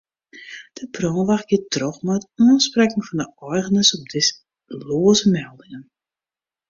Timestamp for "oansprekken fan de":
2.45-3.27